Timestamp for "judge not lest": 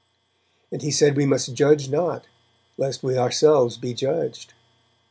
1.53-3.03